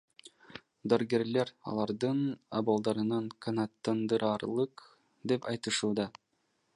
Дарыгерлер 0.93 1.51
алардын 1.71 2.23
абалдарын 2.61 3.13
канааттандыраарлык 3.47 4.85
деп 5.33 5.49
айтышууда. 5.53 6.09